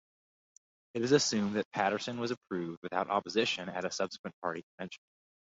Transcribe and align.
It 0.95 1.03
is 1.03 1.11
assumed 1.11 1.57
that 1.57 1.71
Patterson 1.73 2.19
was 2.19 2.31
approved 2.31 2.79
without 2.81 3.11
opposition 3.11 3.69
at 3.69 3.85
a 3.85 3.91
subsequent 3.91 4.33
party 4.41 4.63
convention. 4.73 5.03